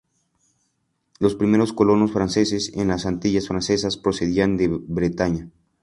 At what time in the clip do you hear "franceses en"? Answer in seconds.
2.11-2.87